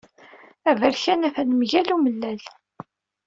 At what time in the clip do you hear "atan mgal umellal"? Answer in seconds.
1.27-2.43